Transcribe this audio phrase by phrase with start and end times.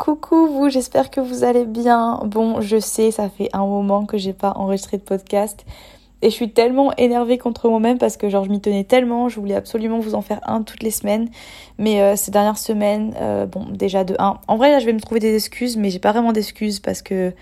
[0.00, 2.22] Coucou vous, j'espère que vous allez bien.
[2.24, 5.66] Bon, je sais, ça fait un moment que j'ai pas enregistré de podcast.
[6.22, 9.38] Et je suis tellement énervée contre moi-même parce que genre je m'y tenais tellement, je
[9.38, 11.28] voulais absolument vous en faire un toutes les semaines.
[11.76, 14.38] Mais euh, ces dernières semaines, euh, bon déjà de un.
[14.48, 17.02] En vrai là je vais me trouver des excuses, mais j'ai pas vraiment d'excuses parce
[17.02, 17.34] que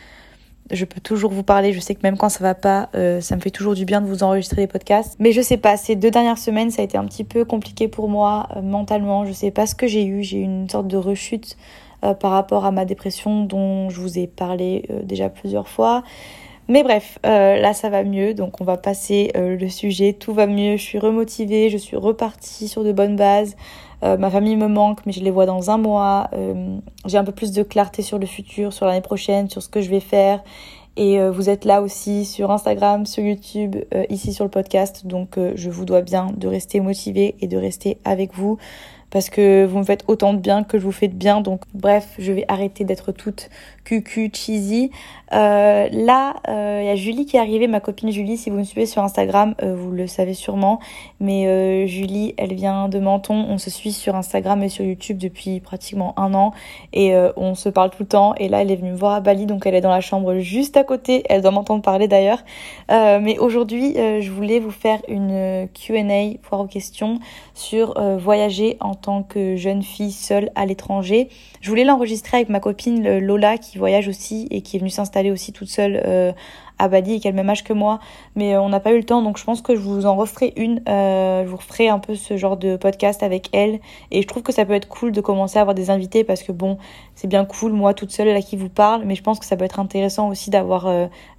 [0.72, 1.72] je peux toujours vous parler.
[1.72, 4.00] Je sais que même quand ça va pas, euh, ça me fait toujours du bien
[4.00, 5.14] de vous enregistrer des podcasts.
[5.20, 7.86] Mais je sais pas, ces deux dernières semaines, ça a été un petit peu compliqué
[7.86, 9.24] pour moi mentalement.
[9.24, 10.24] Je sais pas ce que j'ai eu.
[10.24, 11.56] J'ai eu une sorte de rechute
[12.04, 16.04] euh, par rapport à ma dépression dont je vous ai parlé euh, déjà plusieurs fois.
[16.68, 20.46] Mais bref, euh, là ça va mieux, donc on va passer le sujet, tout va
[20.46, 23.56] mieux, je suis remotivée, je suis repartie sur de bonnes bases.
[24.02, 26.28] ma famille me manque, mais je les vois dans un mois.
[27.06, 29.80] J'ai un peu plus de clarté sur le futur, sur l'année prochaine, sur ce que
[29.80, 30.44] je vais faire.
[30.98, 33.76] Et vous êtes là aussi sur Instagram, sur YouTube,
[34.10, 35.06] ici sur le podcast.
[35.06, 38.58] Donc je vous dois bien de rester motivé et de rester avec vous
[39.10, 41.40] parce que vous me faites autant de bien que je vous fais de bien.
[41.40, 43.48] Donc bref, je vais arrêter d'être toute
[43.84, 44.90] cucu, cheesy.
[45.32, 48.36] Euh, là, il euh, y a Julie qui est arrivée, ma copine Julie.
[48.36, 50.78] Si vous me suivez sur Instagram, euh, vous le savez sûrement.
[51.20, 53.46] Mais Julie, elle vient de Menton.
[53.48, 56.52] On se suit sur Instagram et sur YouTube depuis pratiquement un an.
[56.92, 58.34] Et on se parle tout le temps.
[58.36, 59.46] Et là, elle est venue me voir à Bali.
[59.46, 61.22] Donc elle est dans la chambre juste à côté.
[61.28, 62.42] Elle doit m'entendre parler d'ailleurs.
[62.88, 67.18] mais aujourd'hui, je voulais vous faire une Q&A, foire aux questions,
[67.54, 71.28] sur voyager en tant que jeune fille seule à l'étranger.
[71.60, 75.30] Je voulais l'enregistrer avec ma copine Lola qui voyage aussi et qui est venue s'installer
[75.30, 76.32] aussi toute seule euh,
[76.78, 77.98] à Bali et qui a le même âge que moi.
[78.36, 80.16] Mais euh, on n'a pas eu le temps donc je pense que je vous en
[80.16, 80.82] referai une.
[80.88, 83.80] Euh, je vous referai un peu ce genre de podcast avec elle.
[84.10, 86.42] Et je trouve que ça peut être cool de commencer à avoir des invités parce
[86.42, 86.78] que bon,
[87.14, 89.02] c'est bien cool moi toute seule là qui vous parle.
[89.04, 90.88] Mais je pense que ça peut être intéressant aussi d'avoir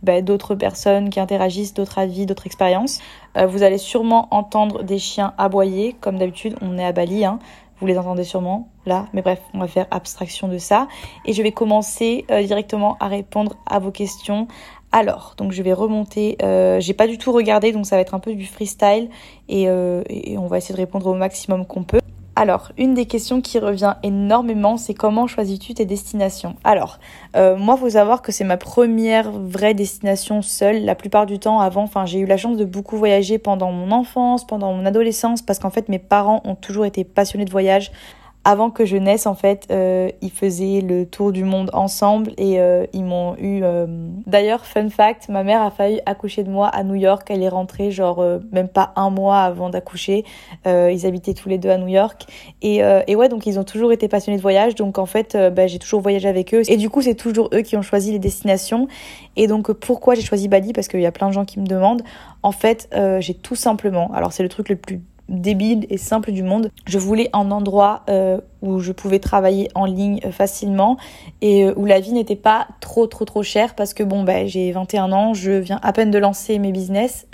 [0.04, 3.00] bah, d'autres personnes qui interagissent, d'autres avis, d'autres expériences.
[3.36, 6.56] vous allez sûrement entendre des chiens aboyer comme d'habitude.
[6.62, 7.26] On est à Bali.
[7.26, 7.40] Hein.
[7.80, 10.88] Vous les entendez sûrement là, mais bref, on va faire abstraction de ça.
[11.26, 14.48] Et je vais commencer euh, directement à répondre à vos questions.
[14.92, 16.38] Alors, donc je vais remonter.
[16.42, 19.10] Euh, j'ai pas du tout regardé, donc ça va être un peu du freestyle
[19.48, 22.00] et, euh, et on va essayer de répondre au maximum qu'on peut.
[22.36, 26.56] Alors, une des questions qui revient énormément, c'est comment choisis-tu tes destinations?
[26.64, 26.98] Alors,
[27.36, 30.86] euh, moi, faut savoir que c'est ma première vraie destination seule.
[30.86, 33.92] La plupart du temps, avant, enfin, j'ai eu la chance de beaucoup voyager pendant mon
[33.92, 37.92] enfance, pendant mon adolescence, parce qu'en fait, mes parents ont toujours été passionnés de voyage
[38.46, 42.60] avant que je naisse, en fait, euh, ils faisaient le tour du monde ensemble et
[42.60, 43.62] euh, ils m'ont eu.
[43.64, 43.86] Euh,
[44.28, 47.28] d'ailleurs, fun fact, ma mère a failli accoucher de moi à New York.
[47.30, 50.24] Elle est rentrée genre même pas un mois avant d'accoucher.
[50.66, 52.26] ils habitaient tous les deux à New York
[52.62, 54.76] et, et ouais, donc ils ont toujours été passionnés de voyage.
[54.76, 57.62] Donc en fait, bah, j'ai toujours voyagé avec eux et du coup, c'est toujours eux
[57.62, 58.88] qui ont choisi les destinations.
[59.36, 60.74] Et donc pourquoi j'ai choisi Bali?
[60.74, 62.04] Parce qu'il y a plein de gens qui me demandent.
[62.42, 62.90] En fait,
[63.20, 64.12] j'ai tout simplement.
[64.14, 66.72] Alors c'est le truc le plus débile et simple du monde.
[66.86, 70.98] Je voulais un endroit euh, où je pouvais travailler en ligne euh, facilement
[71.42, 74.46] et euh, où la vie n'était pas trop trop trop chère parce que bon bah
[74.46, 77.28] j'ai 21 ans, je viens à peine de lancer mes business.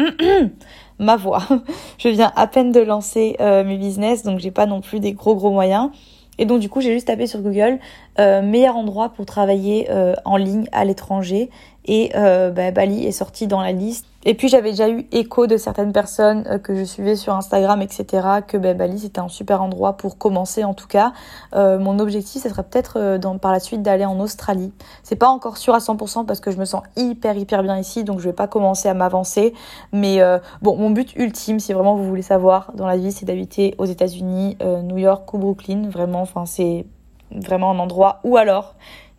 [0.99, 1.43] Ma voix.
[1.97, 5.35] je viens à peine de lancer mes business donc j'ai pas non plus des gros
[5.35, 5.89] gros moyens.
[6.37, 7.79] Et donc du coup j'ai juste tapé sur Google
[8.17, 9.89] meilleur endroit pour travailler
[10.23, 11.49] en ligne à l'étranger
[11.85, 15.55] et bah, Bali est sorti dans la liste et puis j'avais déjà eu écho de
[15.55, 19.61] certaines personnes euh, que je suivais sur Instagram, etc., que ben, Bali c'était un super
[19.61, 21.13] endroit pour commencer en tout cas.
[21.53, 24.73] Euh, mon objectif, ce serait peut-être euh, par la suite d'aller en Australie.
[25.03, 28.03] C'est pas encore sûr à 100% parce que je me sens hyper hyper bien ici,
[28.03, 29.53] donc je vais pas commencer à m'avancer.
[29.91, 30.19] Mais
[30.61, 33.85] bon, mon but ultime, si vraiment vous voulez savoir dans la vie, c'est d'habiter aux
[33.85, 35.89] États-Unis, New York ou Brooklyn.
[35.89, 36.85] Vraiment, enfin c'est
[37.31, 38.19] vraiment un endroit.
[38.23, 38.75] Ou alors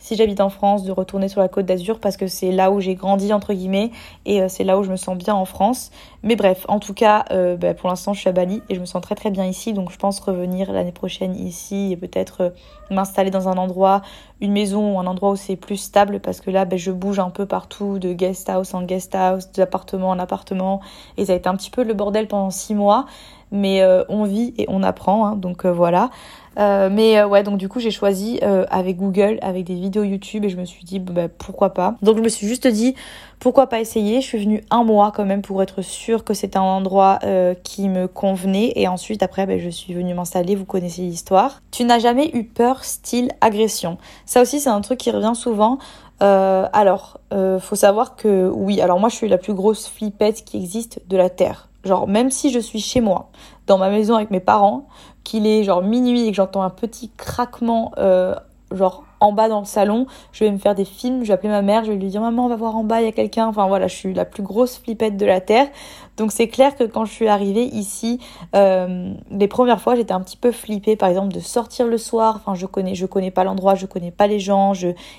[0.07, 2.79] si j'habite en France, de retourner sur la côte d'Azur parce que c'est là où
[2.79, 3.91] j'ai grandi entre guillemets
[4.25, 5.91] et euh, c'est là où je me sens bien en France.
[6.23, 8.81] Mais bref, en tout cas, euh, bah, pour l'instant je suis à Bali et je
[8.81, 12.41] me sens très très bien ici, donc je pense revenir l'année prochaine ici et peut-être
[12.41, 12.51] euh,
[12.93, 14.01] m'installer dans un endroit,
[14.41, 17.31] une maison un endroit où c'est plus stable parce que là, bah, je bouge un
[17.31, 20.83] peu partout de guest house en guest house, d'appartement en appartement
[21.17, 23.07] et ça a été un petit peu le bordel pendant six mois,
[23.51, 26.11] mais on vit et on apprend, hein, donc voilà.
[26.59, 30.49] Euh, mais ouais, donc du coup, j'ai choisi avec Google, avec des vidéos YouTube, et
[30.49, 31.97] je me suis dit, bah, pourquoi pas.
[32.03, 32.95] Donc je me suis juste dit,
[33.39, 36.59] pourquoi pas essayer Je suis venue un mois quand même pour être sûre que c'était
[36.59, 37.19] un endroit
[37.63, 40.55] qui me convenait, et ensuite, après, bah, je suis venue m'installer.
[40.55, 41.61] Vous connaissez l'histoire.
[41.71, 45.79] Tu n'as jamais eu peur style agression Ça aussi, c'est un truc qui revient souvent.
[46.23, 50.45] Euh, alors, euh, faut savoir que oui, alors moi je suis la plus grosse flippette
[50.45, 51.69] qui existe de la Terre.
[51.85, 53.31] Genre, même si je suis chez moi,
[53.67, 54.87] dans ma maison avec mes parents,
[55.27, 58.37] qu'il est genre minuit et que j'entends un petit craquement, euh,
[58.71, 61.49] genre en bas dans le salon, je vais me faire des films, je vais appeler
[61.49, 63.13] ma mère, je vais lui dire maman on va voir en bas, il y a
[63.13, 65.69] quelqu'un, enfin voilà, je suis la plus grosse flippette de la Terre.
[66.17, 68.21] Donc c'est clair que quand je suis arrivée ici,
[68.55, 72.37] euh, les premières fois j'étais un petit peu flippée par exemple de sortir le soir,
[72.37, 74.73] enfin je connais, je connais pas l'endroit, je connais pas les gens,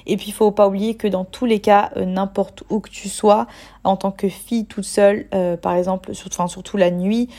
[0.07, 2.89] et puis il faut pas oublier que dans tous les cas, euh, n'importe où que
[2.89, 3.45] tu sois,
[3.83, 7.29] en tant que fille toute seule, euh, par exemple, surtout la nuit,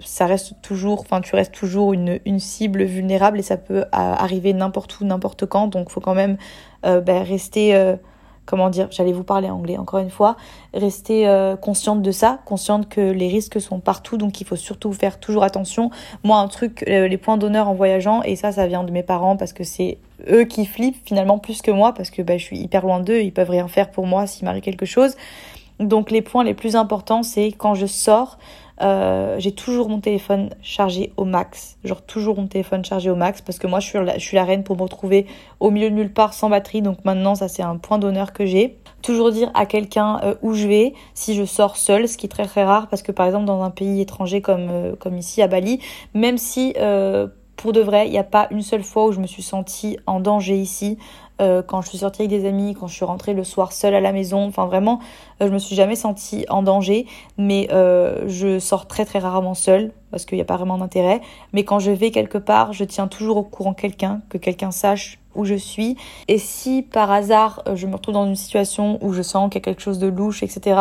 [0.00, 4.98] ça reste toujours, enfin tu restes toujours une cible vulnérable et ça peut arriver n'importe
[4.98, 6.36] où, n'importe quand donc faut quand même
[6.84, 7.96] euh, ben, rester, euh,
[8.46, 10.36] comment dire, j'allais vous parler anglais encore une fois,
[10.74, 14.92] rester euh, consciente de ça, consciente que les risques sont partout, donc il faut surtout
[14.92, 15.90] faire toujours attention.
[16.24, 19.36] Moi, un truc, les points d'honneur en voyageant, et ça, ça vient de mes parents
[19.36, 19.98] parce que c'est
[20.30, 23.20] eux qui flippent finalement plus que moi, parce que ben, je suis hyper loin d'eux,
[23.20, 25.16] ils peuvent rien faire pour moi s'il m'arrive quelque chose.
[25.80, 28.38] Donc les points les plus importants, c'est quand je sors,
[28.80, 31.76] euh, j'ai toujours mon téléphone chargé au max.
[31.84, 33.88] Genre toujours mon téléphone chargé au max parce que moi je
[34.20, 35.26] suis la, reine pour me retrouver
[35.60, 36.82] au milieu de nulle part sans batterie.
[36.82, 38.78] Donc maintenant ça c'est un point d'honneur que j'ai.
[39.02, 42.30] Toujours dire à quelqu'un euh, où je vais si je sors seule, ce qui est
[42.30, 45.42] très très rare parce que par exemple dans un pays étranger comme, euh, comme ici
[45.42, 45.80] à Bali,
[46.14, 46.74] même si
[47.56, 49.98] pour de vrai il n'y a pas une seule fois où je me suis sentie
[50.06, 50.98] en danger ici.
[51.40, 53.94] Euh, quand je suis sortie avec des amis, quand je suis rentrée le soir seule
[53.94, 54.46] à la maison.
[54.46, 54.98] Enfin vraiment,
[55.40, 57.06] euh, je me suis jamais sentie en danger,
[57.36, 61.20] mais euh, je sors très très rarement seule parce qu'il n'y a pas vraiment d'intérêt.
[61.52, 65.18] Mais quand je vais quelque part, je tiens toujours au courant quelqu'un, que quelqu'un sache
[65.38, 65.96] où je suis.
[66.26, 69.60] Et si par hasard euh, je me retrouve dans une situation où je sens qu'il
[69.60, 70.80] y a quelque chose de louche, etc.,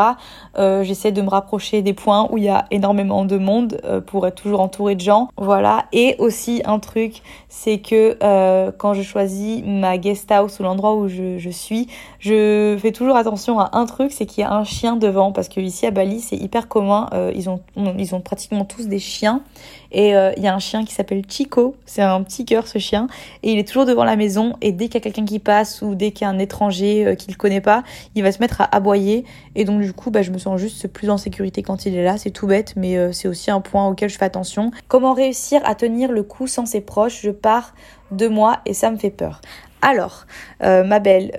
[0.58, 4.02] euh, j'essaie de me rapprocher des points où il y a énormément de monde euh,
[4.02, 5.30] pour être toujours entouré de gens.
[5.38, 5.86] Voilà.
[5.94, 8.18] Et aussi un truc, c'est que
[8.78, 11.88] quand je choisis ma guest house ou l'endroit où je, suis,
[12.20, 15.48] je fais toujours attention à un truc, c'est qu'il y a un chien devant parce
[15.48, 17.10] que ici à Bali c'est hyper commun.
[17.36, 19.42] Ils ont ils ont pratiquement tous des chiens
[19.92, 23.08] et il y a un chien qui s'appelle Chico, c'est un petit cœur ce chien,
[23.44, 25.82] et il est toujours devant la maison, et dès qu'il y a quelqu'un qui passe,
[25.82, 27.84] ou dès qu'il y a un étranger euh, qu'il ne connaît pas,
[28.16, 30.88] il va se mettre à aboyer, et donc du coup, bah, je me sens juste
[30.88, 33.62] plus en sécurité quand il est là, c'est tout bête, mais euh, c'est aussi un
[33.62, 34.72] point auquel je fais attention.
[34.88, 37.22] Comment réussir à tenir le coup sans ses proches?
[37.22, 37.74] Je pars
[38.12, 39.42] de moi et ça me fait peur.
[39.82, 40.26] Alors,
[40.64, 41.32] euh, ma belle,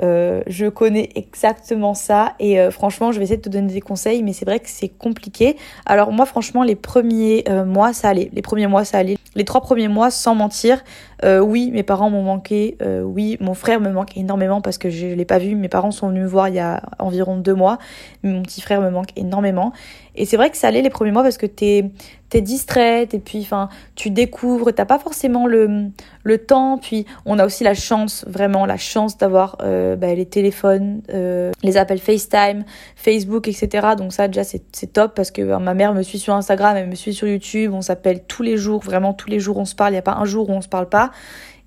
[0.47, 4.33] je connais exactement ça et franchement, je vais essayer de te donner des conseils, mais
[4.33, 5.57] c'est vrai que c'est compliqué.
[5.87, 8.31] Alors moi, franchement, les premiers mois, ça allait.
[8.33, 9.17] Les premiers mois, ça allait.
[9.35, 10.83] Les trois premiers mois, sans mentir,
[11.25, 12.77] oui, mes parents m'ont manqué.
[13.05, 15.55] oui, mon frère me manque énormément parce que je l'ai pas vu.
[15.55, 17.79] Mes parents sont venus me voir il y a environ deux mois.
[18.23, 19.73] Mon petit frère me manque énormément.
[20.19, 21.91] Et c'est vrai que ça allait les premiers mois parce que t'es
[22.29, 25.91] t'es distraite et puis enfin tu découvres t'as pas forcément le
[26.25, 30.27] le temps puis on a aussi la chance vraiment la chance d'avoir euh, bah, les
[30.27, 32.65] téléphones euh, les appels FaceTime
[32.97, 36.77] Facebook etc donc ça déjà c'est top parce que ma mère me suit sur Instagram
[36.77, 39.65] elle me suit sur YouTube on s'appelle tous les jours vraiment tous les jours on
[39.65, 41.08] se parle il y a pas un jour où on se parle pas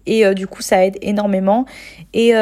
[0.05, 1.65] et euh, du coup ça aide énormément
[2.13, 2.33] et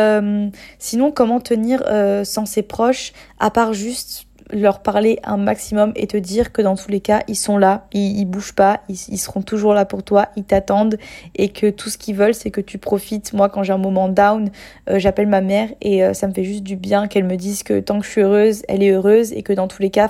[0.79, 1.83] sinon comment tenir
[2.23, 6.75] sans ses proches à part juste leur parler un maximum et te dire que dans
[6.75, 10.29] tous les cas, ils sont là, ils, bougent pas, ils, seront toujours là pour toi,
[10.35, 10.97] ils t'attendent
[11.35, 13.33] et que tout ce qu'ils veulent, c'est que tu profites.
[13.33, 14.49] Moi, quand j'ai un moment down,
[14.89, 17.63] euh, j'appelle ma mère et euh, ça me fait juste du bien qu'elle me dise
[17.63, 20.09] que tant que je suis heureuse, elle est heureuse et que dans tous les cas,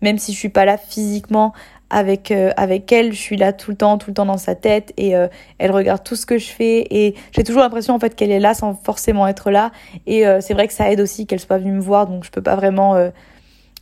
[0.00, 1.52] même si je suis pas là physiquement
[1.94, 4.54] avec euh, avec elle, je suis là tout le temps, tout le temps dans sa
[4.54, 5.14] tête et
[5.58, 8.40] elle regarde tout ce que je fais et j'ai toujours l'impression en fait qu'elle est
[8.40, 9.70] là sans forcément être là
[10.06, 12.42] et c'est vrai que ça aide aussi qu'elle soit venue me voir donc je peux
[12.42, 13.10] pas vraiment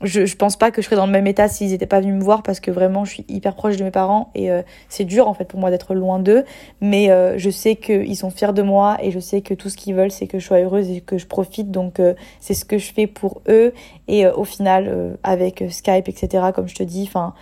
[0.02, 2.22] je, pense pas que je serais dans le même état s'ils étaient pas venus me
[2.22, 5.28] voir parce que vraiment je suis hyper proche de mes parents et euh, c'est dur
[5.28, 6.44] en fait pour moi d'être loin d'eux.
[6.80, 9.76] Mais euh, je sais qu'ils sont fiers de moi et je sais que tout ce
[9.76, 11.70] qu'ils veulent c'est que je sois heureuse et que je profite.
[11.70, 13.72] Donc euh, c'est ce que je fais pour eux.
[14.08, 17.34] Et au final avec Skype etc comme je te dis enfin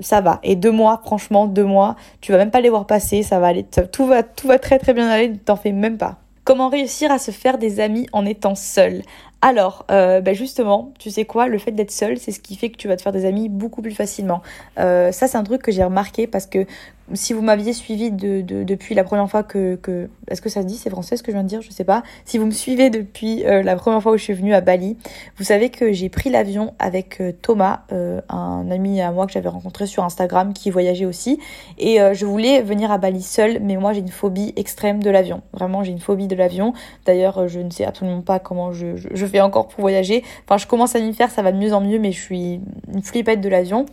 [0.00, 0.40] ça va.
[0.42, 3.48] Et deux mois franchement deux mois tu vas même pas les voir passer ça va
[3.48, 6.18] aller tout va tout va très très bien aller t'en fais même pas.
[6.46, 9.02] Comment réussir à se faire des amis en étant seul?
[9.48, 12.68] Alors, euh, bah, justement, tu sais quoi, le fait d'être seul, c'est ce qui fait
[12.68, 14.42] que tu vas te faire des amis beaucoup plus facilement.
[14.80, 16.66] Euh, ça, c'est un truc que j'ai remarqué parce que
[17.14, 19.78] si vous m'aviez suivi de, de, depuis la première fois que,
[20.26, 21.84] est-ce que ça se dit c'est français ce que je viens de dire je sais
[21.84, 22.02] pas.
[22.24, 24.96] Si vous me suivez depuis euh, la première fois où je suis venue à Bali
[25.36, 27.82] vous savez que j'ai pris l'avion avec Thomas
[28.28, 31.38] un ami à moi que j'avais rencontré sur Instagram qui voyageait aussi.
[31.78, 35.42] Et je voulais venir à Bali seule mais moi j'ai une phobie extrême de l'avion.
[35.52, 36.72] Vraiment j'ai une phobie de l'avion.
[37.04, 40.58] D'ailleurs je ne sais absolument pas comment je, je, je fais encore pour voyager enfin
[40.58, 42.60] je commence à m'y faire ça va de mieux en mieux mais je suis
[42.92, 43.86] une flippette de l'avion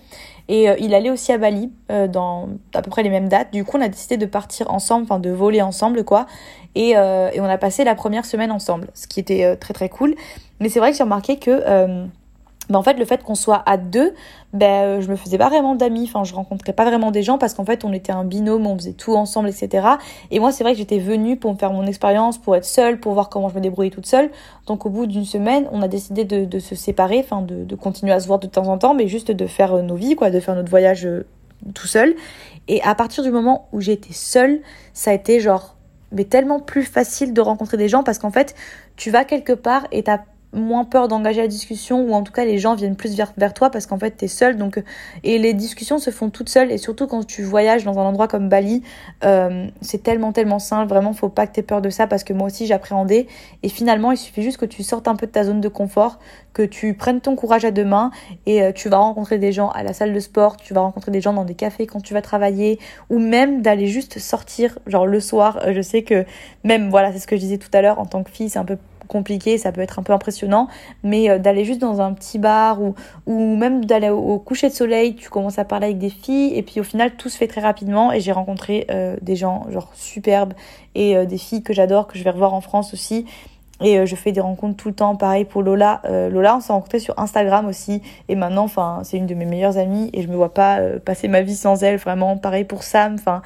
[0.47, 3.53] et euh, il allait aussi à Bali euh, dans à peu près les mêmes dates.
[3.53, 6.25] Du coup, on a décidé de partir ensemble, enfin de voler ensemble, quoi.
[6.75, 9.89] Et, euh, et, on a passé la première semaine ensemble, ce qui était très très
[9.89, 10.15] cool.
[10.59, 12.07] Mais c'est vrai que j'ai remarqué que
[12.69, 14.13] bah, en fait le fait qu'on soit à deux
[14.53, 16.05] ben je me faisais pas vraiment d'amis.
[16.05, 18.77] Enfin je rencontrais pas vraiment des gens parce qu'en fait on était un binôme on
[18.77, 19.87] faisait tout ensemble etc
[20.31, 22.99] et moi c'est vrai que j'étais venue pour me faire mon expérience pour être seule
[22.99, 24.29] pour voir comment je me débrouillais toute seule.
[24.67, 28.13] Donc au bout d'une semaine on a décidé de, se séparer enfin de, de, continuer
[28.13, 30.29] à se voir de temps en temps mais juste de faire euh, nos vies quoi
[30.29, 31.25] de faire notre voyage euh,
[31.73, 32.15] tout seul.
[32.67, 34.61] Et à partir du moment où j'étais seule
[34.93, 35.75] ça a été genre
[36.13, 38.55] mais tellement plus facile de rencontrer des gens parce qu'en fait
[38.95, 40.19] tu vas quelque part et t'as
[40.53, 43.53] moins peur d'engager la discussion ou en tout cas les gens viennent plus vers, vers
[43.53, 44.57] toi parce qu'en fait tu es seul.
[44.57, 44.81] Donc
[45.23, 46.71] et les discussions se font toutes seules.
[46.71, 48.83] Et surtout quand tu voyages dans un endroit comme Bali
[49.23, 52.23] euh, c'est tellement tellement simple vraiment faut pas que tu aies peur de ça parce
[52.23, 53.27] que moi aussi j'appréhendais.
[53.63, 56.19] Et finalement il suffit juste que tu sortes un peu de ta zone de confort
[56.53, 58.11] que tu prennes ton courage à deux mains
[58.45, 61.11] et euh, tu vas rencontrer des gens à la salle de sport tu vas rencontrer
[61.11, 62.79] des gens dans des cafés quand tu vas travailler
[63.09, 65.59] ou même d'aller juste sortir genre le soir.
[65.65, 66.25] Euh, je sais que
[66.63, 68.59] même voilà c'est ce que je disais tout à l'heure en tant que fille c'est
[68.59, 70.67] un peu compliqué, ça peut être un peu impressionnant,
[71.03, 72.95] mais euh, d'aller juste dans un petit bar ou,
[73.27, 76.79] même d'aller au, coucher de soleil, tu commences à parler avec des filles et puis
[76.79, 80.53] au final tout se fait très rapidement et j'ai rencontré euh, des gens genre superbes
[80.95, 83.25] et euh, des filles que j'adore, que je vais revoir en France aussi.
[83.81, 86.01] Et je fais des rencontres tout le temps, pareil pour Lola.
[86.05, 88.01] Lola, on s'est rencontrés sur Instagram aussi.
[88.29, 91.27] Et maintenant, enfin, c'est une de mes meilleures amies et je me vois pas passer
[91.27, 91.97] ma vie sans elle.
[91.97, 93.15] Vraiment, pareil pour Sam.
[93.15, 93.41] Enfin,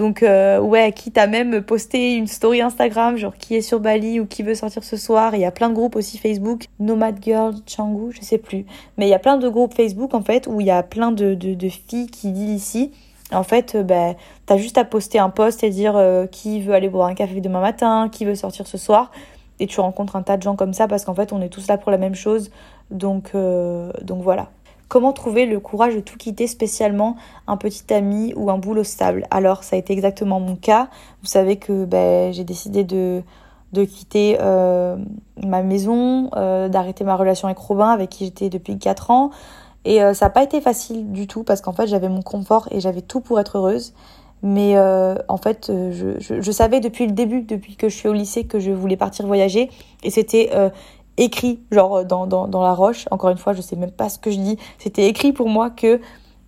[0.00, 4.18] donc euh, ouais, quitte à même poster une story Instagram, genre qui est sur Bali
[4.18, 5.34] ou qui veut sortir ce soir.
[5.34, 8.64] Il y a plein de groupes aussi Facebook, Nomad Girl, Changu, je sais plus.
[8.96, 11.12] Mais il y a plein de groupes Facebook en fait où il y a plein
[11.12, 11.36] de,
[11.68, 12.92] filles qui vivent ici.
[13.30, 14.14] En fait, euh, ben,
[14.46, 17.38] t'as juste à poster un post et dire euh, qui veut aller boire un café
[17.42, 19.10] demain matin, qui veut sortir ce soir.
[19.58, 21.66] Et tu rencontres un tas de gens comme ça parce qu'en fait, on est tous
[21.66, 22.50] là pour la même chose.
[22.90, 24.48] Donc, donc voilà.
[24.90, 27.14] Comment trouver le courage de tout quitter, spécialement
[27.46, 29.24] un petit ami ou un boulot stable?
[29.30, 30.88] Alors, ça a été exactement mon cas.
[31.22, 33.22] Vous savez que ben, j'ai décidé de,
[33.72, 34.96] quitter euh,
[35.46, 39.30] ma maison, euh, d'arrêter ma relation avec Robin, avec qui j'étais depuis 4 ans.
[39.84, 42.66] Et euh, ça n'a pas été facile du tout parce qu'en fait, j'avais mon confort
[42.72, 43.94] et j'avais tout pour être heureuse.
[44.42, 44.76] Mais
[45.28, 48.70] en fait, je, savais depuis le début, depuis que je suis au lycée, que je
[48.70, 49.68] voulais partir voyager.
[50.02, 50.50] Et c'était
[51.20, 53.06] écrit, genre euh, dans, dans, dans, la roche.
[53.10, 54.58] Encore une fois, je sais même pas ce que je dis.
[54.78, 56.00] C'était écrit pour moi que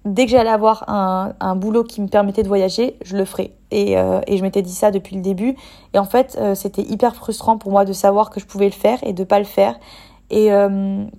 [0.05, 3.53] dès que j'allais avoir un, un, boulot qui me permettait de voyager, je le ferais.
[3.71, 5.55] Et, euh, et je m'étais dit ça depuis le début.
[5.95, 8.73] Et en fait, euh, c'était hyper frustrant pour moi de savoir que je pouvais le
[8.73, 9.79] faire et de pas le faire.
[10.35, 10.49] Et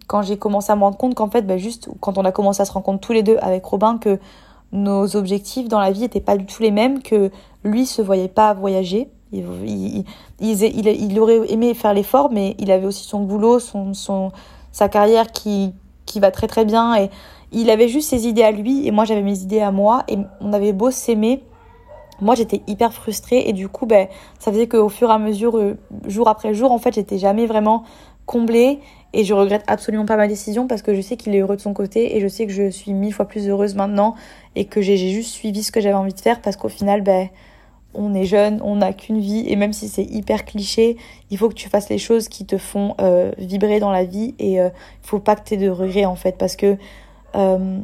[0.08, 2.64] quand j'ai commencé à me rendre compte qu'en fait, bah, juste quand on a commencé
[2.64, 4.18] à se rendre compte tous les deux avec Robin que
[4.72, 7.30] nos objectifs dans la vie n'étaient pas du tout les mêmes, que
[7.64, 13.22] lui se voyait pas voyager, il, aurait aimé faire l'effort, mais il avait aussi son
[13.22, 14.32] boulot, son,
[14.72, 15.74] sa carrière qui,
[16.06, 16.96] qui va très très bien.
[16.96, 17.10] Et
[17.52, 20.04] il avait juste ses idées à lui, et moi j'avais mes idées à moi.
[20.08, 21.44] Et on avait beau s'aimer,
[22.22, 23.44] moi j'étais hyper frustrée.
[23.48, 24.08] Et du coup, ben,
[24.40, 27.46] ça faisait qu'au fur et à mesure, euh, jour après jour, en fait, j'étais jamais
[27.46, 27.84] vraiment
[28.26, 28.80] comblée.
[29.16, 31.62] Et je regrette absolument pas ma décision parce que je sais qu'il est heureux de
[31.62, 34.16] son côté et je sais que je suis mille fois plus heureuse maintenant
[34.56, 37.30] et que j'ai juste suivi ce que j'avais envie de faire parce qu'au final, ben,
[37.94, 40.98] on est jeune, on n'a qu'une vie, et même si c'est hyper cliché,
[41.30, 44.36] il faut que tu fasses les choses qui te font euh, vibrer dans la vie,
[44.40, 44.70] et euh,
[45.04, 46.78] il faut pas que tu aies de regrets en fait, parce que
[47.36, 47.80] euh,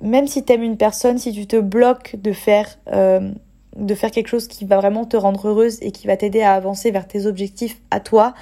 [0.00, 4.26] même si tu aimes une personne, si tu te bloques de faire, de faire quelque
[4.26, 7.26] chose qui va vraiment te rendre heureuse et qui va t'aider à avancer vers tes
[7.26, 8.34] objectifs à toi,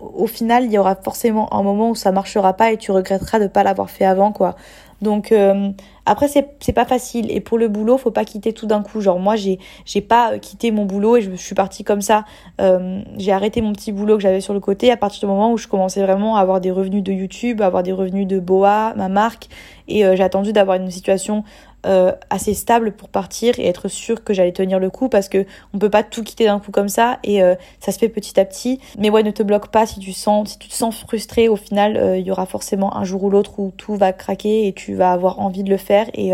[0.00, 3.38] au final, il y aura forcément un moment où ça marchera pas et tu regretteras
[3.38, 4.56] de pas l'avoir fait avant, quoi.
[5.02, 5.70] Donc euh,
[6.06, 7.30] après c'est pas facile.
[7.30, 9.00] Et pour le boulot faut pas quitter tout d'un coup.
[9.00, 12.24] Genre moi j'ai j'ai pas euh, quitté mon boulot et je, suis partie comme ça.
[12.60, 15.52] Euh, j'ai arrêté mon petit boulot que j'avais sur le côté à partir du moment
[15.52, 18.38] où je commençais vraiment à avoir des revenus de YouTube à avoir des revenus de
[18.38, 19.48] Boa ma marque.
[19.86, 21.44] Et j'ai attendu d'avoir une situation
[21.86, 25.46] euh, assez stable pour partir et être sûr que j'allais tenir le coup parce que
[25.72, 28.38] on peut pas tout quitter d'un coup comme ça et euh, ça se fait petit
[28.38, 28.80] à petit.
[28.98, 31.48] Mais ouais, ne te bloque pas si tu sens, si tu te sens frustré.
[31.48, 34.66] Au final, euh, il y aura forcément un jour ou l'autre où tout va craquer
[34.66, 36.32] et tu vas avoir envie de le faire et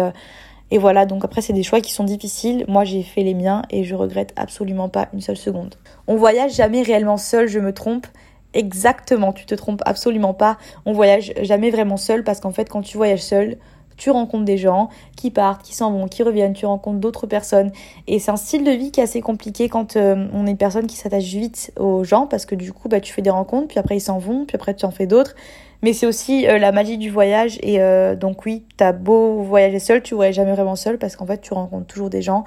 [0.72, 2.64] et voilà, donc après c'est des choix qui sont difficiles.
[2.68, 5.74] Moi j'ai fait les miens et je regrette absolument pas une seule seconde.
[6.06, 8.06] On voyage jamais réellement seul, je me trompe.
[8.52, 10.58] Exactement, tu te trompes absolument pas.
[10.86, 13.58] On voyage jamais vraiment seul parce qu'en fait, quand tu voyages seul,
[14.00, 17.70] tu rencontres des gens qui partent, qui s'en vont, qui reviennent, tu rencontres d'autres personnes.
[18.06, 20.56] Et c'est un style de vie qui est assez compliqué quand euh, on est une
[20.56, 23.68] personne qui s'attache vite aux gens parce que du coup, bah, tu fais des rencontres,
[23.68, 25.34] puis après ils s'en vont, puis après tu en fais d'autres.
[25.82, 27.58] Mais c'est aussi euh, la magie du voyage.
[27.62, 31.26] Et euh, donc oui, t'as beau voyager seul, tu voyages jamais vraiment seul parce qu'en
[31.26, 32.44] fait, tu rencontres toujours des gens.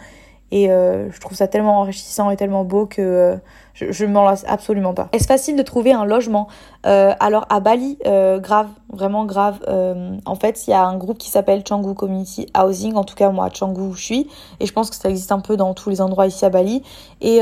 [0.55, 3.39] Et je trouve ça tellement enrichissant et tellement beau que
[3.73, 5.09] je, ne m'en lasse absolument pas.
[5.11, 6.47] Est-ce facile de trouver un logement?
[6.85, 9.59] Euh, Alors à Bali, euh, grave, vraiment grave.
[9.67, 12.95] Euh, en fait, il y a un groupe qui s'appelle Canggu Community Housing.
[12.95, 14.29] En tout cas, moi, à je suis.
[14.59, 16.83] Et je pense que ça existe un peu dans tous les endroits ici à Bali.
[17.21, 17.39] Et,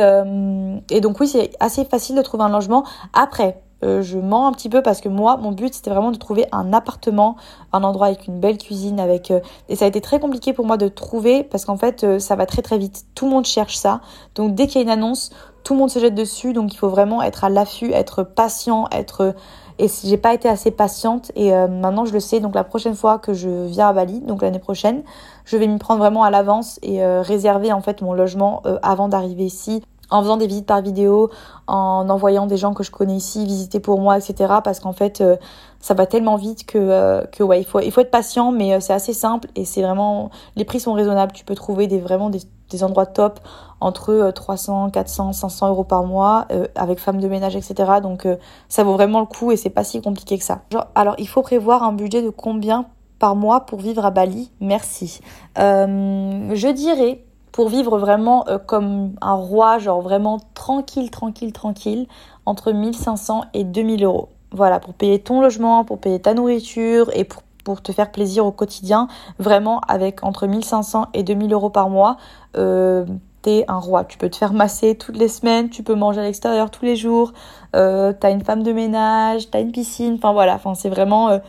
[0.89, 2.85] et donc oui, c'est assez facile de trouver un logement.
[3.13, 6.17] Après, euh, je mens un petit peu parce que moi, mon but, c'était vraiment de
[6.17, 7.35] trouver un appartement,
[7.73, 10.65] un endroit avec une belle cuisine, avec euh, et ça a été très compliqué pour
[10.65, 13.05] moi de trouver parce qu'en fait, euh, ça va très très vite.
[13.15, 14.01] Tout le monde cherche ça,
[14.35, 15.31] donc dès qu'il y a une annonce,
[15.63, 16.53] tout le monde se jette dessus.
[16.53, 19.35] Donc il faut vraiment être à l'affût, être patient, être
[19.79, 22.39] et j'ai pas été assez patiente et maintenant je le sais.
[22.39, 25.03] Donc la prochaine fois que je viens à Bali, donc l'année prochaine,
[25.45, 29.45] je vais m'y prendre vraiment à l'avance et réserver en fait mon logement avant d'arriver
[29.45, 31.29] ici en faisant des visites par vidéo,
[31.67, 34.55] en envoyant des gens que je connais ici visiter pour moi, etc.
[34.63, 35.37] Parce qu'en fait, euh,
[35.79, 37.23] ça va tellement vite que, euh,
[37.57, 40.93] il faut, être patient, mais euh, c'est assez simple et c'est vraiment, les prix sont
[40.93, 41.31] raisonnables.
[41.31, 42.41] Tu peux trouver des, vraiment des,
[42.83, 43.39] endroits top
[43.81, 47.99] entre 300, 400, 500 euros par mois avec femme de ménage, etc.
[48.01, 48.25] Donc
[48.69, 50.61] ça vaut vraiment le coup et c'est pas si compliqué que ça.
[50.95, 52.85] Alors il faut prévoir un budget de combien
[53.19, 54.51] par mois pour vivre à Bali?
[54.61, 55.19] Merci.
[55.57, 62.07] je dirais pour vivre vraiment euh, comme un roi, genre vraiment tranquille, tranquille, tranquille,
[62.45, 64.29] entre 1500 et 2000 euros.
[64.51, 67.43] Voilà, pour payer ton logement, pour payer ta nourriture et pour,
[67.83, 72.17] te faire plaisir au quotidien, vraiment avec entre 1500 et 2000 euros par mois,
[72.57, 73.05] euh,
[73.43, 74.03] t'es un roi.
[74.03, 76.95] Tu peux te faire masser toutes les semaines, tu peux manger à l'extérieur tous les
[76.95, 77.33] jours,
[77.75, 81.39] euh, t'as une femme de ménage, t'as une piscine, enfin voilà, enfin c'est vraiment...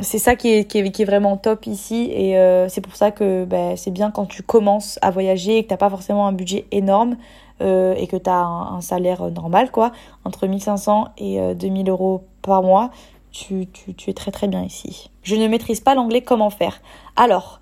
[0.00, 2.94] c'est ça qui est, qui, est, qui est, vraiment top ici et euh, c'est pour
[2.94, 6.26] ça que bah, c'est bien quand tu commences à voyager et que t'as pas forcément
[6.26, 7.16] un budget énorme
[7.62, 9.92] euh, et que tu as un, salaire normal quoi.
[10.24, 12.90] Entre 1500 et 2000 euh, euros par mois
[13.30, 15.10] tu, tu, tu, es très très bien ici.
[15.22, 16.80] Je ne maîtrise pas l'anglais comment faire?
[17.16, 17.60] Alors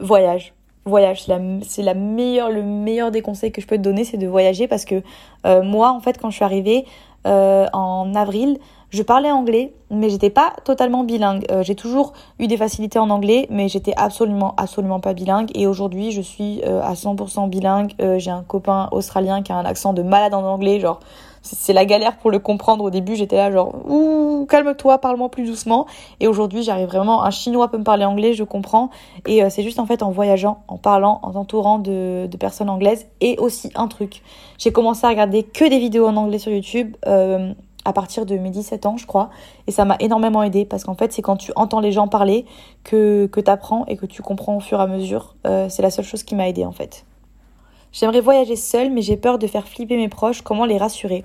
[0.00, 0.54] voyage.
[0.84, 4.04] Voyage c'est la, c'est la meilleure le meilleur des conseils que je peux te donner
[4.04, 5.02] c'est de voyager parce que
[5.62, 6.84] moi en fait quand je suis arrivée
[7.24, 8.58] en avril
[8.90, 11.44] je parlais anglais, mais j'étais pas totalement bilingue.
[11.50, 15.50] Euh, j'ai toujours eu des facilités en anglais, mais j'étais absolument, absolument pas bilingue.
[15.54, 17.92] Et aujourd'hui, je suis euh, à 100% bilingue.
[18.00, 21.00] Euh, j'ai un copain australien qui a un accent de malade en anglais, genre
[21.42, 22.82] c'est la galère pour le comprendre.
[22.82, 25.86] Au début, j'étais là genre ouh calme-toi, parle-moi plus doucement.
[26.20, 27.22] Et aujourd'hui, j'arrive vraiment.
[27.22, 28.88] Un chinois peut me parler anglais, je comprends.
[29.26, 33.06] Et c'est juste en fait en voyageant, en parlant, en t'entourant de, de, personnes anglaises.
[33.20, 34.22] Et aussi un truc,
[34.58, 36.96] j'ai commencé à regarder que des vidéos en anglais sur YouTube
[37.88, 39.30] à partir de mes 17 ans, je crois.
[39.66, 42.44] Et ça m'a énormément aidé parce qu'en fait, c'est quand tu entends les gens parler
[42.84, 45.36] que, que tu apprends et que tu comprends au fur et à mesure.
[45.46, 47.06] Euh, c'est la seule chose qui m'a aidé en fait.
[47.90, 50.42] J'aimerais voyager seule, mais j'ai peur de faire flipper mes proches.
[50.42, 51.24] Comment les rassurer?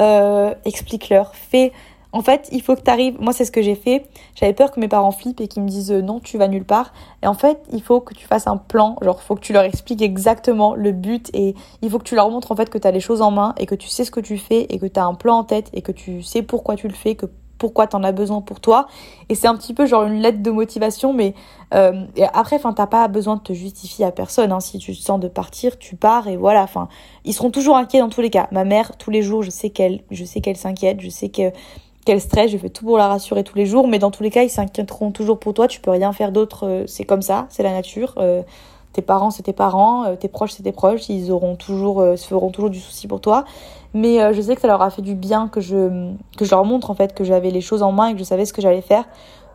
[0.00, 1.34] Euh, Explique-leur.
[1.34, 1.70] Fais
[2.12, 3.20] en fait, il faut que tu arrives.
[3.20, 4.06] Moi, c'est ce que j'ai fait.
[4.34, 6.64] J'avais peur que mes parents flippent et qu'ils me disent euh, non, tu vas nulle
[6.64, 6.92] part.
[7.22, 8.96] Et en fait, il faut que tu fasses un plan.
[9.00, 12.30] Genre, faut que tu leur expliques exactement le but et il faut que tu leur
[12.30, 14.10] montres en fait que tu as les choses en main et que tu sais ce
[14.10, 16.42] que tu fais et que tu as un plan en tête et que tu sais
[16.42, 17.26] pourquoi tu le fais, que
[17.60, 18.88] pourquoi tu en as besoin pour toi.
[19.28, 21.34] Et c'est un petit peu genre une lettre de motivation, mais
[21.74, 24.50] euh, après, enfin, t'as pas besoin de te justifier à personne.
[24.50, 24.60] Hein.
[24.60, 26.62] Si tu sens de partir, tu pars et voilà.
[26.62, 26.88] Enfin,
[27.24, 28.48] ils seront toujours inquiets dans tous les cas.
[28.50, 31.52] Ma mère, tous les jours, je sais qu'elle, je sais qu'elle s'inquiète, je sais que
[32.04, 34.30] quel stress, je fais tout pour la rassurer tous les jours, mais dans tous les
[34.30, 37.46] cas, ils s'inquiéteront toujours pour toi, tu peux rien faire d'autre, euh, c'est comme ça,
[37.50, 38.14] c'est la nature.
[38.18, 38.42] Euh,
[38.92, 42.26] tes parents, c'est tes parents, euh, tes proches, c'est tes proches, ils auront toujours, se
[42.26, 43.44] feront toujours du souci pour toi.
[43.92, 46.64] Mais je sais que ça leur a fait du bien que je, que je leur
[46.64, 48.62] montre en fait que j'avais les choses en main et que je savais ce que
[48.62, 49.04] j'allais faire.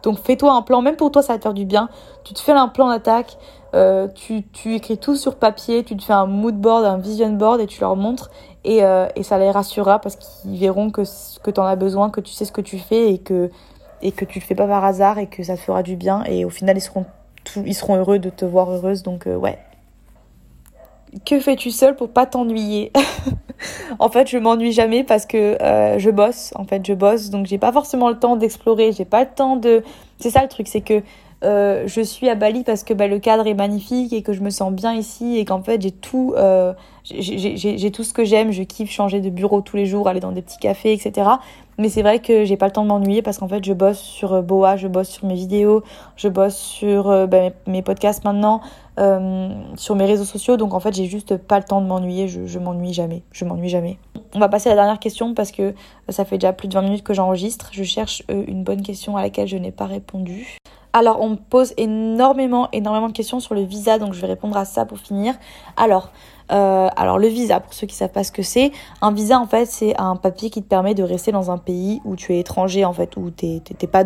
[0.06, 1.90] Donc fais-toi un plan, même pour toi ça va te faire du bien.
[2.24, 3.38] Tu te fais un plan d'attaque,
[4.16, 7.60] tu, tu écris tout sur papier, tu te fais un mood board, un vision board
[7.60, 8.30] et tu leur montres
[8.68, 11.04] euh, et, ça les rassurera parce qu'ils verront que,
[11.44, 13.52] que tu en as besoin, que tu sais ce que tu fais et que,
[14.02, 16.24] et que tu le fais pas par hasard et que ça te fera du bien.
[16.26, 17.06] Et au final, ils seront,
[17.58, 19.04] ils seront heureux de te voir heureuse.
[19.04, 19.60] Donc, euh, ouais.
[21.24, 22.92] Que fais-tu seule pour pas t'ennuyer
[24.00, 26.52] En fait, je m'ennuie jamais parce que euh, je bosse.
[26.56, 27.30] En fait, je bosse.
[27.30, 28.92] Donc, j'ai pas forcément le temps d'explorer.
[28.92, 29.84] J'ai pas le temps de.
[30.20, 31.02] C'est ça le truc, c'est que
[31.46, 34.42] euh, je suis à Bali parce que bah, le cadre est magnifique et que je
[34.42, 38.52] me sens bien ici et qu'en fait j'ai tout, euh, tout ce que j'aime.
[38.52, 41.30] Je kiffe changer de bureau tous les jours, aller dans des petits cafés, etc.
[41.78, 44.00] Mais c'est vrai que j'ai pas le temps de m'ennuyer parce qu'en fait je bosse
[44.00, 45.84] sur euh, Boa, je bosse sur mes vidéos,
[46.16, 48.62] je bosse sur bah, mes podcasts maintenant,
[49.76, 50.58] sur mes réseaux sociaux.
[50.58, 52.28] Donc en fait j'ai juste pas le temps de m'ennuyer.
[52.28, 53.22] Je m'ennuie jamais.
[53.32, 54.00] Je m'ennuie jamais.
[54.34, 55.76] On va passer à la dernière question parce que
[56.10, 57.70] ça fait déjà plus de 20 minutes que j'enregistre.
[57.72, 60.58] Je cherche une bonne question à laquelle je n'ai pas répondu.
[60.98, 64.56] Alors, on me pose énormément, énormément de questions sur le visa, donc je vais répondre
[64.56, 65.34] à ça pour finir.
[65.76, 66.10] Alors,
[66.54, 69.66] euh, le visa, pour ceux qui savent pas ce que c'est, un visa en fait
[69.66, 72.86] c'est un papier qui te permet de rester dans un pays où tu es étranger
[72.86, 74.06] en fait, où t'es pas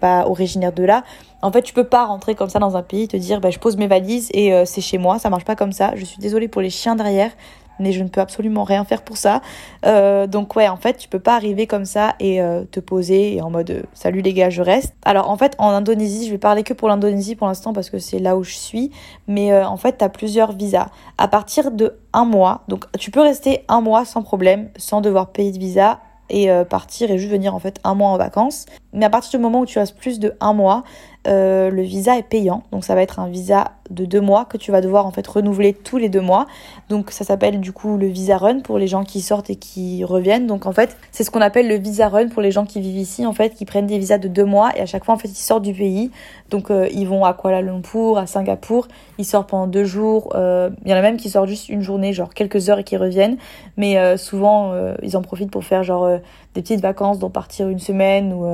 [0.00, 1.04] pas originaire de là.
[1.42, 3.58] En fait, tu peux pas rentrer comme ça dans un pays, te dire bah, je
[3.58, 5.92] pose mes valises et euh, c'est chez moi, ça marche pas comme ça.
[5.96, 7.30] Je suis désolée pour les chiens derrière,
[7.78, 9.40] mais je ne peux absolument rien faire pour ça.
[9.86, 13.36] Euh, donc ouais, en fait, tu peux pas arriver comme ça et euh, te poser
[13.36, 14.94] et en mode euh, salut les gars, je reste.
[15.04, 17.98] Alors en fait, en Indonésie, je vais parler que pour l'Indonésie pour l'instant parce que
[17.98, 18.90] c'est là où je suis,
[19.26, 20.88] mais en fait, tu as plusieurs visas.
[21.18, 25.32] À partir de un mois, donc tu peux rester un mois sans problème, sans devoir
[25.32, 28.66] payer de visa et partir et juste venir en fait un mois en vacances.
[28.92, 30.84] Mais à partir du moment où tu restes plus de un mois,
[31.28, 32.64] euh, le visa est payant.
[32.72, 35.26] Donc ça va être un visa de deux mois que tu vas devoir en fait
[35.26, 36.46] renouveler tous les deux mois.
[36.88, 40.02] Donc ça s'appelle du coup le visa run pour les gens qui sortent et qui
[40.04, 40.46] reviennent.
[40.46, 42.96] Donc en fait c'est ce qu'on appelle le visa run pour les gens qui vivent
[42.96, 45.18] ici en fait, qui prennent des visas de deux mois et à chaque fois en
[45.18, 46.10] fait ils sortent du pays.
[46.50, 50.32] Donc euh, ils vont à Kuala Lumpur, à Singapour, ils sortent pendant deux jours.
[50.34, 52.84] Euh, il y en a même qui sortent juste une journée, genre quelques heures et
[52.84, 53.36] qui reviennent.
[53.76, 56.18] Mais souvent ils en profitent pour faire genre
[56.54, 58.46] des petites vacances, donc partir une semaine ou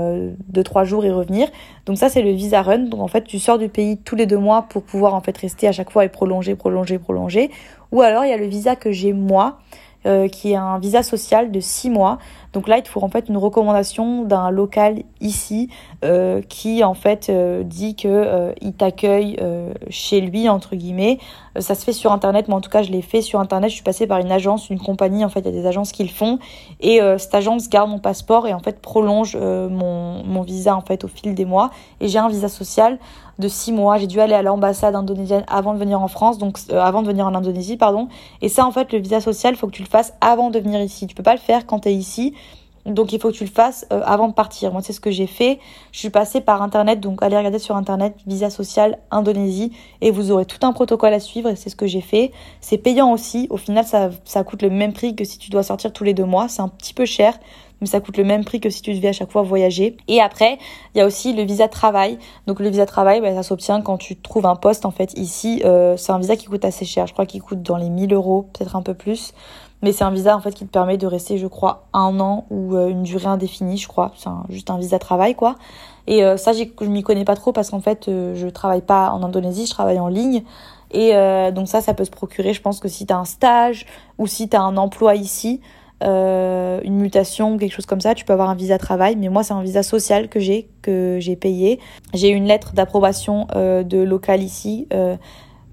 [0.48, 1.48] deux trois jours et revenir.
[1.86, 2.78] Donc ça c'est le visa run.
[2.78, 5.36] Donc en fait, tu sors du pays tous les deux mois pour pouvoir en fait
[5.36, 7.50] rester à chaque fois et prolonger, prolonger, prolonger.
[7.90, 9.58] Ou alors il y a le visa que j'ai moi,
[10.06, 12.18] euh, qui est un visa social de six mois.
[12.52, 15.68] Donc là, il te faut en fait une recommandation d'un local ici
[16.04, 21.18] euh, qui en fait euh, dit que euh, il t'accueille euh, chez lui entre guillemets.
[21.60, 23.70] Ça se fait sur internet, mais en tout cas, je l'ai fait sur internet.
[23.70, 25.24] Je suis passée par une agence, une compagnie.
[25.24, 26.38] En fait, il y a des agences qui le font
[26.80, 31.04] et cette agence garde mon passeport et en fait prolonge mon, mon visa en fait
[31.04, 31.70] au fil des mois.
[32.00, 32.98] Et j'ai un visa social
[33.38, 33.98] de six mois.
[33.98, 37.26] J'ai dû aller à l'ambassade indonésienne avant de venir en France, donc avant de venir
[37.26, 38.08] en Indonésie, pardon.
[38.42, 40.80] Et ça, en fait, le visa social, faut que tu le fasses avant de venir
[40.80, 41.06] ici.
[41.06, 42.34] Tu peux pas le faire quand tu es ici.
[42.88, 44.72] Donc il faut que tu le fasses euh, avant de partir.
[44.72, 45.58] Moi c'est ce que j'ai fait.
[45.92, 50.30] Je suis passée par internet, donc allez regarder sur internet visa social Indonésie et vous
[50.30, 52.32] aurez tout un protocole à suivre et c'est ce que j'ai fait.
[52.60, 53.46] C'est payant aussi.
[53.50, 56.14] Au final ça, ça coûte le même prix que si tu dois sortir tous les
[56.14, 56.48] deux mois.
[56.48, 57.38] C'est un petit peu cher,
[57.80, 59.96] mais ça coûte le même prix que si tu devais à chaque fois voyager.
[60.08, 60.58] Et après,
[60.94, 62.18] il y a aussi le visa travail.
[62.46, 65.62] Donc le visa travail, bah, ça s'obtient quand tu trouves un poste en fait ici.
[65.64, 67.06] Euh, c'est un visa qui coûte assez cher.
[67.06, 69.32] Je crois qu'il coûte dans les 1000 euros, peut-être un peu plus.
[69.82, 72.46] Mais c'est un visa en fait qui te permet de rester, je crois, un an
[72.50, 74.12] ou euh, une durée indéfinie, je crois.
[74.16, 75.56] C'est juste un visa travail, quoi.
[76.06, 79.10] Et euh, ça, je m'y connais pas trop parce qu'en fait, euh, je travaille pas
[79.10, 80.42] en Indonésie, je travaille en ligne.
[80.90, 81.12] Et
[81.52, 82.54] donc ça, ça peut se procurer.
[82.54, 83.84] Je pense que si tu as un stage
[84.16, 85.60] ou si tu as un emploi ici,
[86.00, 89.14] une mutation ou quelque chose comme ça, tu peux avoir un visa travail.
[89.16, 91.78] Mais moi, c'est un visa social que j'ai, que j'ai payé.
[92.14, 94.88] J'ai une lettre d'approbation de local ici,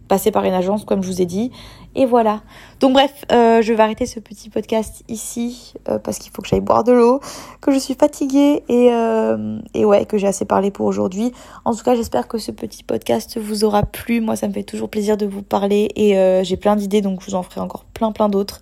[0.08, 1.52] passée par une agence, comme je vous ai dit.
[1.96, 2.42] Et voilà.
[2.80, 6.48] Donc bref, euh, je vais arrêter ce petit podcast ici euh, parce qu'il faut que
[6.48, 7.22] j'aille boire de l'eau,
[7.62, 11.32] que je suis fatiguée et, euh, et ouais, que j'ai assez parlé pour aujourd'hui.
[11.64, 14.20] En tout cas, j'espère que ce petit podcast vous aura plu.
[14.20, 17.28] Moi, ça me fait toujours plaisir de vous parler et j'ai plein d'idées, donc je
[17.28, 18.62] vous en ferai encore plein plein d'autres.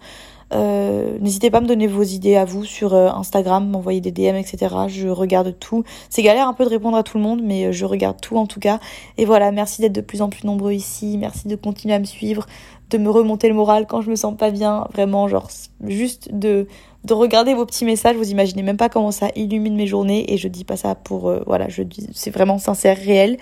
[0.54, 4.76] N'hésitez pas à me donner vos idées à vous sur Instagram, m'envoyer des DM, etc.
[4.88, 5.84] Je regarde tout.
[6.10, 8.46] C'est galère un peu de répondre à tout le monde, mais je regarde tout en
[8.46, 8.80] tout cas.
[9.18, 11.18] Et voilà, merci d'être de plus en plus nombreux ici.
[11.18, 12.46] Merci de continuer à me suivre
[12.94, 14.88] de me remonter le moral quand je me sens pas bien.
[14.94, 15.50] Vraiment, genre,
[15.86, 16.68] juste de,
[17.04, 18.16] de regarder vos petits messages.
[18.16, 20.32] Vous imaginez même pas comment ça illumine mes journées.
[20.32, 23.38] Et je dis pas ça pour, euh, voilà, je dis, c'est vraiment sincère, réel.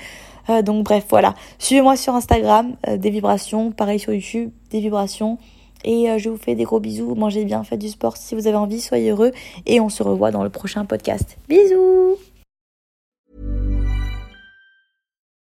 [0.50, 1.36] Euh, donc bref, voilà.
[1.60, 3.71] Suivez-moi sur Instagram, euh, des vibrations.
[3.71, 5.38] Pareil sur YouTube, des vibrations.
[5.84, 7.15] Et je vous fais des gros bisous.
[7.15, 9.32] Mangez bien, faites du sport si vous avez envie, soyez heureux.
[9.65, 11.38] Et on se revoit dans le prochain podcast.
[11.48, 12.17] Bisous